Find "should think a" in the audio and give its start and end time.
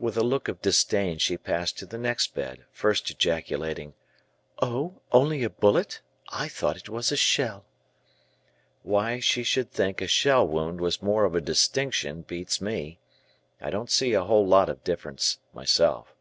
9.44-10.08